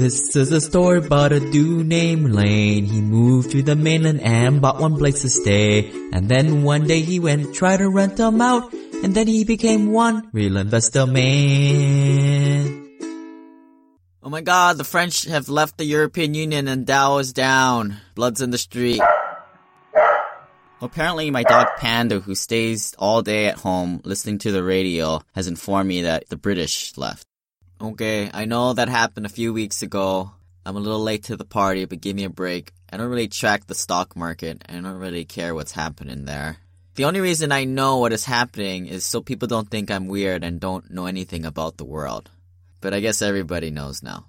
[0.00, 2.86] This is a story about a dude named Lane.
[2.86, 5.90] He moved to the mainland and bought one place to stay.
[6.10, 8.72] And then one day he went try to rent them out.
[8.72, 12.88] And then he became one real investor man.
[14.22, 17.98] Oh my god, the French have left the European Union and Dow is down.
[18.14, 19.02] Blood's in the street.
[20.80, 25.46] Apparently, my dog Panda, who stays all day at home listening to the radio, has
[25.46, 27.26] informed me that the British left.
[27.82, 30.32] Okay, I know that happened a few weeks ago.
[30.66, 32.72] I'm a little late to the party, but give me a break.
[32.92, 34.62] I don't really track the stock market.
[34.68, 36.58] I don't really care what's happening there.
[36.96, 40.44] The only reason I know what is happening is so people don't think I'm weird
[40.44, 42.28] and don't know anything about the world.
[42.82, 44.26] But I guess everybody knows now.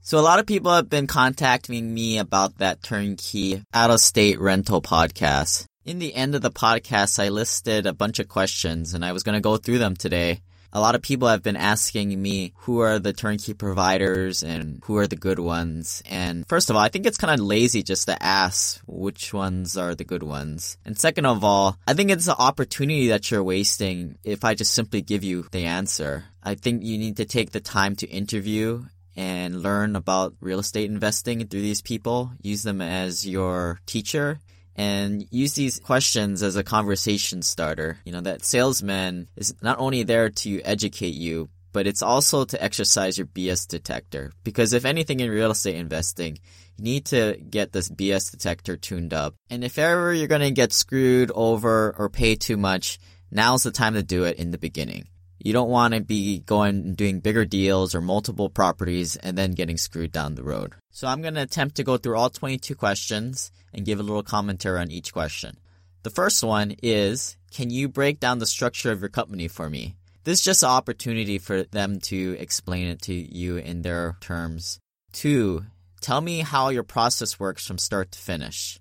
[0.00, 4.40] So a lot of people have been contacting me about that turnkey out of state
[4.40, 5.66] rental podcast.
[5.84, 9.22] In the end of the podcast, I listed a bunch of questions and I was
[9.22, 10.40] going to go through them today.
[10.76, 14.96] A lot of people have been asking me who are the turnkey providers and who
[14.96, 16.02] are the good ones.
[16.10, 19.76] And first of all, I think it's kind of lazy just to ask which ones
[19.76, 20.76] are the good ones.
[20.84, 24.74] And second of all, I think it's an opportunity that you're wasting if I just
[24.74, 26.24] simply give you the answer.
[26.42, 28.82] I think you need to take the time to interview
[29.16, 32.32] and learn about real estate investing through these people.
[32.42, 34.40] Use them as your teacher
[34.76, 37.98] and use these questions as a conversation starter.
[38.04, 42.62] You know, that salesman is not only there to educate you, but it's also to
[42.62, 44.32] exercise your BS detector.
[44.44, 46.38] Because if anything in real estate investing,
[46.76, 49.34] you need to get this BS detector tuned up.
[49.50, 52.98] And if ever you're going to get screwed over or pay too much,
[53.30, 55.08] now's the time to do it in the beginning.
[55.38, 59.52] You don't want to be going and doing bigger deals or multiple properties and then
[59.52, 60.74] getting screwed down the road.
[60.90, 64.22] So I'm going to attempt to go through all 22 questions and give a little
[64.22, 65.58] commentary on each question.
[66.02, 69.96] The first one is, can you break down the structure of your company for me?
[70.24, 74.78] This is just an opportunity for them to explain it to you in their terms.
[75.12, 75.66] Two,
[76.00, 78.80] tell me how your process works from start to finish.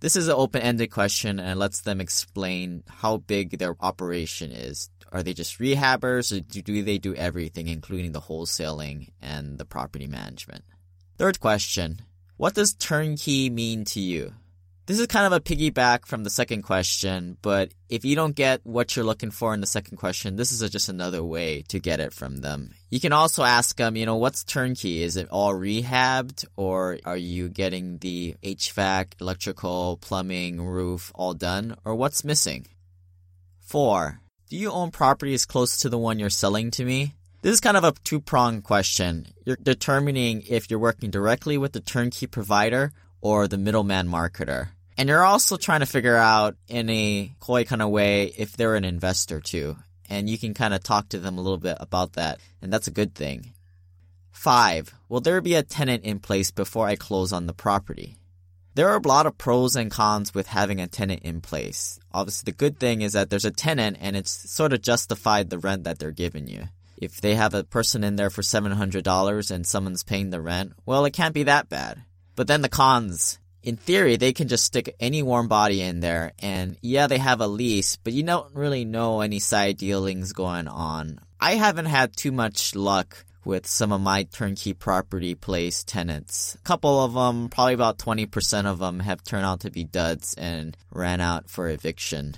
[0.00, 4.90] This is an open ended question and lets them explain how big their operation is.
[5.12, 10.06] Are they just rehabbers or do they do everything, including the wholesaling and the property
[10.06, 10.64] management?
[11.16, 12.00] Third question
[12.36, 14.32] What does turnkey mean to you?
[14.86, 18.60] This is kind of a piggyback from the second question, but if you don't get
[18.62, 21.98] what you're looking for in the second question, this is just another way to get
[21.98, 22.70] it from them.
[22.88, 25.02] You can also ask them, you know, what's turnkey?
[25.02, 31.76] Is it all rehabbed or are you getting the HVAC, electrical, plumbing, roof all done
[31.84, 32.68] or what's missing?
[33.58, 37.14] Four, do you own properties close to the one you're selling to me?
[37.42, 39.26] This is kind of a two pronged question.
[39.44, 44.68] You're determining if you're working directly with the turnkey provider or the middleman marketer.
[44.96, 48.76] And you're also trying to figure out in a coy kind of way if they're
[48.76, 49.76] an investor too.
[50.08, 52.38] And you can kind of talk to them a little bit about that.
[52.62, 53.52] And that's a good thing.
[54.30, 58.16] Five, will there be a tenant in place before I close on the property?
[58.76, 61.98] There are a lot of pros and cons with having a tenant in place.
[62.12, 65.58] Obviously, the good thing is that there's a tenant and it's sort of justified the
[65.58, 66.64] rent that they're giving you.
[66.98, 71.06] If they have a person in there for $700 and someone's paying the rent, well,
[71.06, 72.02] it can't be that bad.
[72.34, 76.32] But then the cons, in theory, they can just stick any warm body in there
[76.38, 80.68] and yeah, they have a lease, but you don't really know any side dealings going
[80.68, 81.18] on.
[81.40, 86.56] I haven't had too much luck with some of my turnkey property place tenants.
[86.56, 90.34] A couple of them, probably about 20% of them have turned out to be duds
[90.34, 92.34] and ran out for eviction.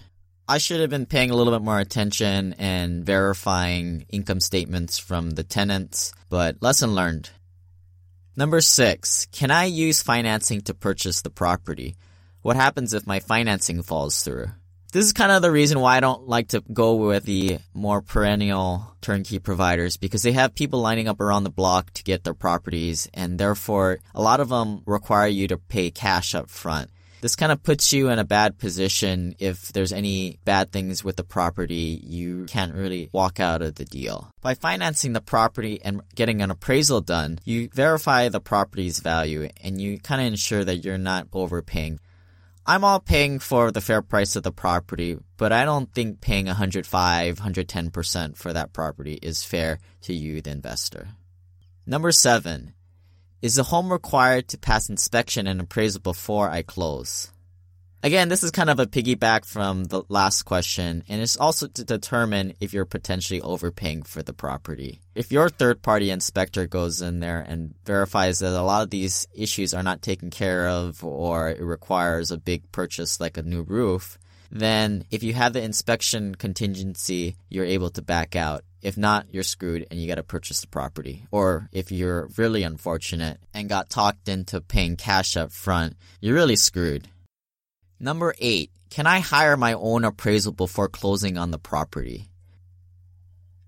[0.46, 5.30] I should have been paying a little bit more attention and verifying income statements from
[5.30, 7.30] the tenants, but lesson learned.
[8.36, 11.96] Number six, can I use financing to purchase the property?
[12.42, 14.48] What happens if my financing falls through?
[14.98, 18.02] This is kind of the reason why I don't like to go with the more
[18.02, 22.34] perennial turnkey providers because they have people lining up around the block to get their
[22.34, 26.90] properties and therefore a lot of them require you to pay cash up front.
[27.20, 31.14] This kind of puts you in a bad position if there's any bad things with
[31.14, 34.32] the property, you can't really walk out of the deal.
[34.40, 39.80] By financing the property and getting an appraisal done, you verify the property's value and
[39.80, 42.00] you kind of ensure that you're not overpaying.
[42.68, 46.44] I'm all paying for the fair price of the property, but I don't think paying
[46.48, 51.08] 105, 110% for that property is fair to you, the investor.
[51.86, 52.74] Number seven,
[53.40, 57.32] is the home required to pass inspection and appraisal before I close?
[58.00, 61.84] Again, this is kind of a piggyback from the last question, and it's also to
[61.84, 65.00] determine if you're potentially overpaying for the property.
[65.16, 69.26] If your third party inspector goes in there and verifies that a lot of these
[69.34, 73.62] issues are not taken care of or it requires a big purchase like a new
[73.62, 74.16] roof,
[74.52, 78.62] then if you have the inspection contingency, you're able to back out.
[78.80, 81.26] If not, you're screwed and you got to purchase the property.
[81.32, 86.54] Or if you're really unfortunate and got talked into paying cash up front, you're really
[86.54, 87.08] screwed.
[88.00, 92.30] Number eight, can I hire my own appraisal before closing on the property?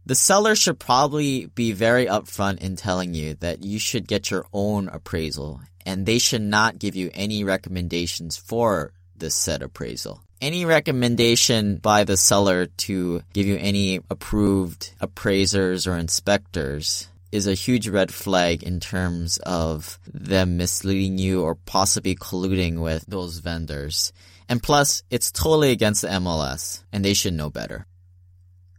[0.06, 4.46] The seller should probably be very upfront in telling you that you should get your
[4.52, 10.22] own appraisal and they should not give you any recommendations for this said appraisal.
[10.40, 17.54] Any recommendation by the seller to give you any approved appraisers or inspectors is a
[17.54, 24.12] huge red flag in terms of them misleading you or possibly colluding with those vendors.
[24.48, 27.86] And plus, it's totally against the MLS, and they should know better.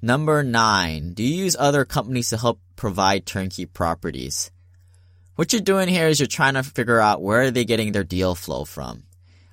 [0.02, 4.52] Number nine, do you use other companies to help provide turnkey properties?
[5.36, 8.04] What you're doing here is you're trying to figure out where are they getting their
[8.04, 9.04] deal flow from.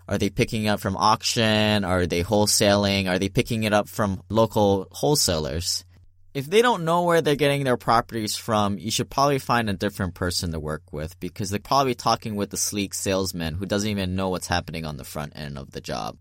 [0.09, 1.85] Are they picking up from auction?
[1.85, 3.09] Are they wholesaling?
[3.09, 5.85] Are they picking it up from local wholesalers?
[6.35, 9.73] If they don't know where they're getting their properties from, you should probably find a
[9.73, 13.89] different person to work with because they're probably talking with the sleek salesman who doesn't
[13.89, 16.19] even know what's happening on the front end of the job.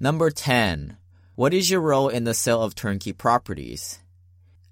[0.00, 0.96] Number 10.
[1.36, 4.00] What is your role in the sale of turnkey properties?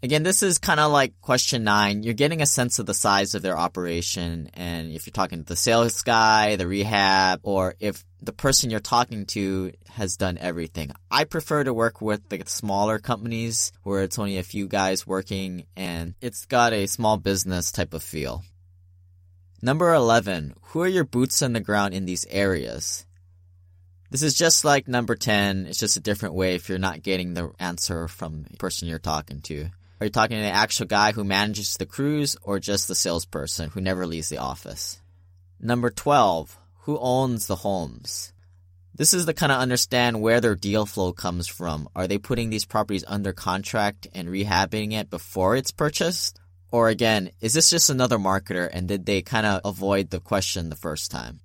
[0.05, 2.03] Again, this is kind of like question nine.
[2.03, 4.51] You're getting a sense of the size of their operation.
[4.55, 8.81] And if you're talking to the sales guy, the rehab, or if the person you're
[8.81, 10.91] talking to has done everything.
[11.09, 15.67] I prefer to work with the smaller companies where it's only a few guys working
[15.77, 18.43] and it's got a small business type of feel.
[19.61, 20.55] Number 11.
[20.63, 23.07] Who are your boots on the ground in these areas?
[24.11, 25.67] This is just like number 10.
[25.67, 28.99] It's just a different way if you're not getting the answer from the person you're
[28.99, 29.69] talking to.
[30.03, 33.71] Are you talking to the actual guy who manages the crews or just the salesperson
[33.71, 35.01] who never leaves the office?
[35.61, 36.59] Number 12.
[36.81, 38.33] Who owns the homes?
[38.93, 41.89] This is to kind of understand where their deal flow comes from.
[41.95, 46.41] Are they putting these properties under contract and rehabbing it before it's purchased?
[46.73, 50.69] Or again, is this just another marketer and did they kind of avoid the question
[50.69, 51.39] the first time?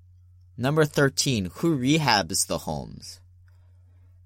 [0.57, 1.51] Number 13.
[1.57, 3.21] Who rehabs the homes?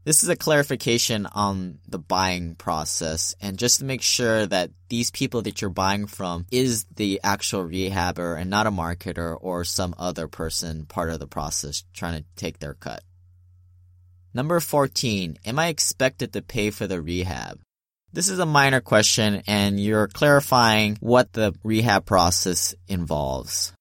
[0.04, 5.12] This is a clarification on the buying process and just to make sure that these
[5.12, 9.94] people that you're buying from is the actual rehabber and not a marketer or some
[10.00, 13.04] other person part of the process trying to take their cut.
[14.34, 15.38] Number 14.
[15.46, 17.62] Am I expected to pay for the rehab?
[18.12, 23.72] This is a minor question and you're clarifying what the rehab process involves.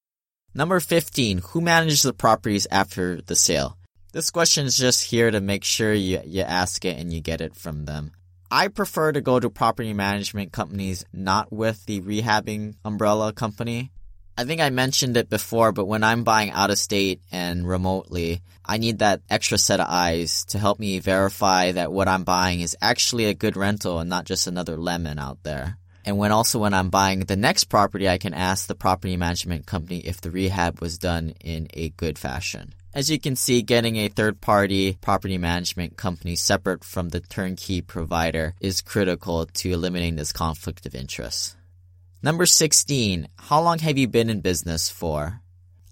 [0.53, 1.39] Number 15.
[1.39, 3.79] Who manages the properties after the sale?
[4.13, 7.41] This question is just here to make sure you, you ask it and you get
[7.41, 8.11] it from them.
[8.51, 13.93] I prefer to go to property management companies not with the rehabbing umbrella company.
[14.37, 18.43] I think I mentioned it before, but when I'm buying out of state and remotely,
[18.65, 22.63] I need that extra set of eyes to help me verify that what I'm buying
[22.63, 25.77] is actually a good rental and not just another lemon out there.
[26.05, 29.67] And when also when I'm buying the next property, I can ask the property management
[29.67, 32.75] company if the rehab was done in a good fashion.
[32.93, 37.83] As you can see, getting a third party property management company separate from the turnkey
[37.83, 41.55] provider is critical to eliminating this conflict of interest.
[42.21, 43.29] Number 16.
[43.39, 45.41] How long have you been in business for?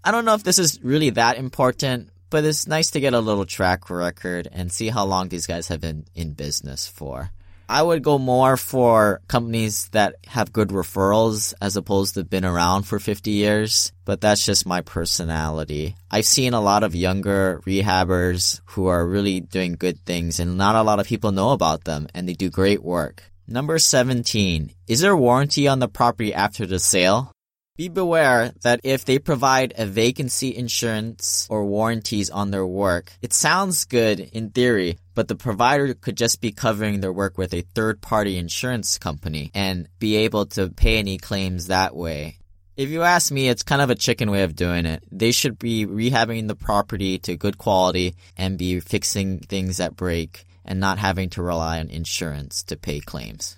[0.02, 3.20] I don't know if this is really that important, but it's nice to get a
[3.20, 7.30] little track record and see how long these guys have been in business for.
[7.68, 12.84] I would go more for companies that have good referrals as opposed to been around
[12.84, 15.94] for 50 years, but that's just my personality.
[16.10, 20.76] I've seen a lot of younger rehabbers who are really doing good things and not
[20.76, 23.22] a lot of people know about them and they do great work.
[23.46, 24.72] Number 17.
[24.86, 27.32] Is there warranty on the property after the sale?
[27.78, 33.32] Be beware that if they provide a vacancy insurance or warranties on their work, it
[33.32, 37.62] sounds good in theory, but the provider could just be covering their work with a
[37.76, 42.38] third party insurance company and be able to pay any claims that way.
[42.76, 45.04] If you ask me, it's kind of a chicken way of doing it.
[45.12, 50.46] They should be rehabbing the property to good quality and be fixing things that break
[50.64, 53.56] and not having to rely on insurance to pay claims.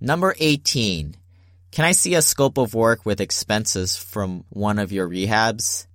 [0.00, 1.14] Number 18.
[1.72, 5.86] Can I see a scope of work with expenses from one of your rehabs?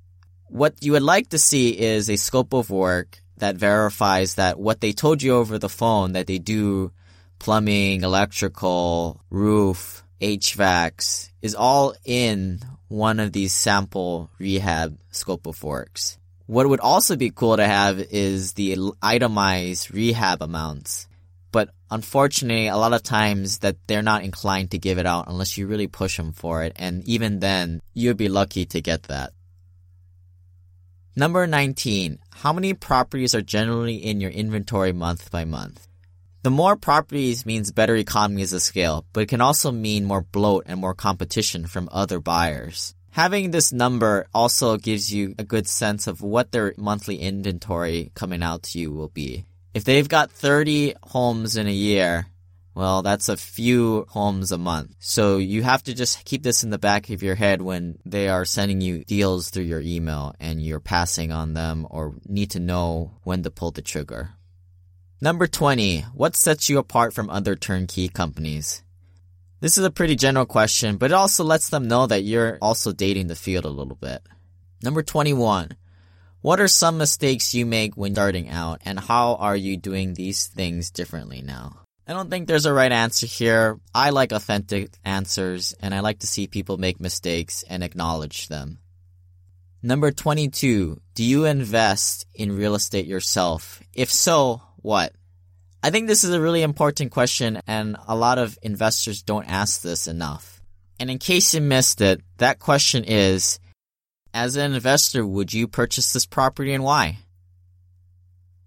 [0.47, 4.79] What you would like to see is a scope of work that verifies that what
[4.79, 6.91] they told you over the phone that they do
[7.39, 16.17] plumbing, electrical, roof, HVACs is all in one of these sample rehab scope of works.
[16.45, 21.07] What would also be cool to have is the itemized rehab amounts.
[21.91, 25.67] Unfortunately, a lot of times that they're not inclined to give it out unless you
[25.67, 26.73] really push them for it.
[26.75, 29.33] And even then, you'd be lucky to get that.
[31.15, 32.19] Number 19.
[32.31, 35.87] How many properties are generally in your inventory month by month?
[36.43, 40.65] The more properties means better economies of scale, but it can also mean more bloat
[40.67, 42.93] and more competition from other buyers.
[43.11, 48.43] Having this number also gives you a good sense of what their monthly inventory coming
[48.43, 49.45] out to you will be.
[49.75, 52.27] If they've got 30 homes in a year,
[52.75, 54.95] well, that's a few homes a month.
[54.99, 58.29] So you have to just keep this in the back of your head when they
[58.29, 62.61] are sending you deals through your email and you're passing on them or need to
[62.61, 64.29] know when to pull the trigger.
[65.19, 66.03] Number 20.
[66.13, 68.81] What sets you apart from other turnkey companies?
[69.59, 72.93] This is a pretty general question, but it also lets them know that you're also
[72.93, 74.21] dating the field a little bit.
[74.81, 75.71] Number 21.
[76.45, 80.45] What are some mistakes you make when starting out and how are you doing these
[80.45, 81.79] things differently now?
[82.07, 83.79] I don't think there's a right answer here.
[83.95, 88.77] I like authentic answers and I like to see people make mistakes and acknowledge them.
[89.81, 91.01] Number 22.
[91.15, 93.81] Do you invest in real estate yourself?
[93.95, 95.13] If so, what?
[95.81, 99.81] I think this is a really important question and a lot of investors don't ask
[99.81, 100.61] this enough.
[100.99, 103.59] And in case you missed it, that question is,
[104.35, 107.19] as an investor, would you purchase this property and why?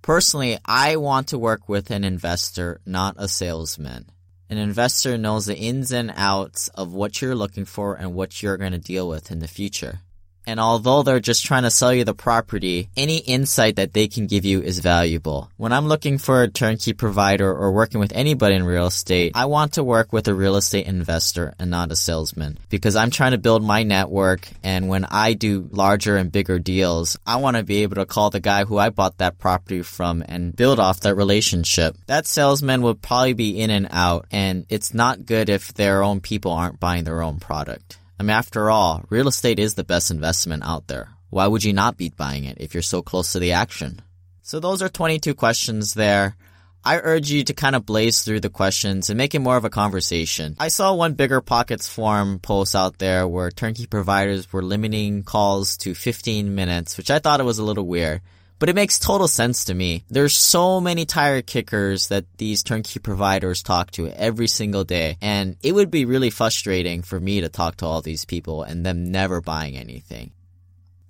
[0.00, 4.06] Personally, I want to work with an investor, not a salesman.
[4.48, 8.56] An investor knows the ins and outs of what you're looking for and what you're
[8.56, 10.00] going to deal with in the future.
[10.48, 14.26] And although they're just trying to sell you the property, any insight that they can
[14.26, 15.50] give you is valuable.
[15.58, 19.44] When I'm looking for a turnkey provider or working with anybody in real estate, I
[19.44, 23.32] want to work with a real estate investor and not a salesman because I'm trying
[23.32, 24.48] to build my network.
[24.64, 28.30] And when I do larger and bigger deals, I want to be able to call
[28.30, 31.94] the guy who I bought that property from and build off that relationship.
[32.06, 36.22] That salesman will probably be in and out and it's not good if their own
[36.22, 37.98] people aren't buying their own product.
[38.18, 41.10] I mean, after all, real estate is the best investment out there.
[41.30, 44.02] Why would you not be buying it if you're so close to the action?
[44.42, 46.36] So those are 22 questions there.
[46.84, 49.64] I urge you to kind of blaze through the questions and make it more of
[49.64, 50.56] a conversation.
[50.58, 55.76] I saw one Bigger Pockets forum post out there where turnkey providers were limiting calls
[55.78, 58.22] to 15 minutes, which I thought it was a little weird.
[58.58, 60.04] But it makes total sense to me.
[60.08, 65.16] There's so many tire kickers that these turnkey providers talk to every single day.
[65.20, 68.84] And it would be really frustrating for me to talk to all these people and
[68.84, 70.32] them never buying anything.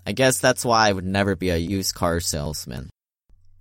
[0.06, 2.90] I guess that's why I would never be a used car salesman.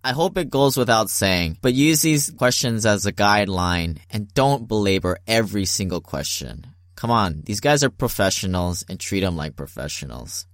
[0.03, 4.67] I hope it goes without saying, but use these questions as a guideline and don't
[4.67, 6.67] belabor every single question.
[6.95, 10.45] Come on, these guys are professionals and treat them like professionals.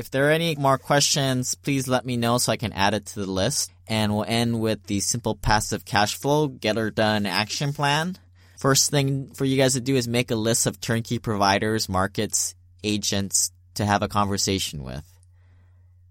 [0.00, 3.04] If there are any more questions, please let me know so I can add it
[3.08, 3.70] to the list.
[3.86, 8.16] And we'll end with the simple passive cash flow get her done action plan.
[8.56, 12.54] First thing for you guys to do is make a list of turnkey providers, markets,
[12.82, 15.04] agents to have a conversation with.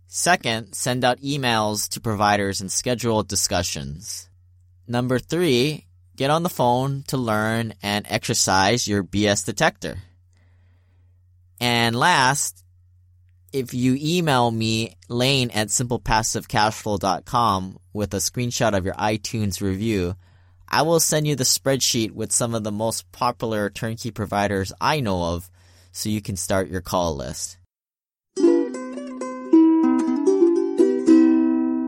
[0.05, 4.29] Second, send out emails to providers and schedule discussions.
[4.87, 9.97] Number three, get on the phone to learn and exercise your BS detector.
[11.59, 12.63] And last,
[13.53, 20.15] if you email me, Lane at simplepassivecashflow.com with a screenshot of your iTunes review,
[20.67, 24.99] I will send you the spreadsheet with some of the most popular turnkey providers I
[24.99, 25.49] know of
[25.91, 27.58] so you can start your call list.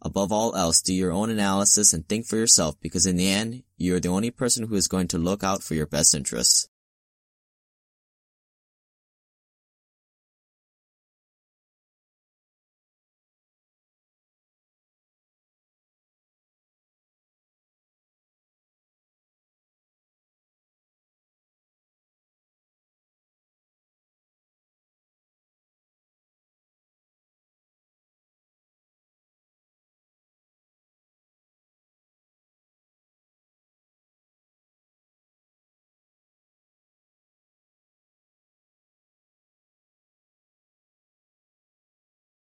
[0.00, 3.62] Above all else, do your own analysis and think for yourself because in the end,
[3.76, 6.68] you're the only person who is going to look out for your best interests.